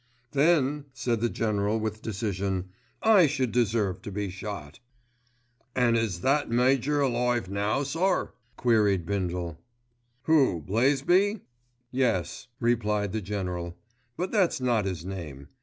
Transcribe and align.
"Then," 0.31 0.85
said 0.93 1.21
the 1.21 1.29
General 1.29 1.79
with 1.79 2.01
decision, 2.01 2.69
"I 3.03 3.27
should 3.27 3.51
deserve 3.51 4.01
to 4.01 4.11
be 4.11 4.31
shot. 4.31 4.79
"An' 5.75 5.95
is 5.95 6.21
that 6.21 6.49
Major 6.49 7.01
alive 7.01 7.47
now, 7.49 7.83
sir?" 7.83 8.31
queried 8.57 9.05
Bindle. 9.05 9.61
"Who, 10.23 10.63
Blaisby? 10.63 11.41
Yes," 11.91 12.47
replied 12.59 13.11
the 13.11 13.21
General; 13.21 13.77
"but 14.17 14.31
that's 14.31 14.59
not 14.59 14.85
his 14.85 15.05
name. 15.05 15.49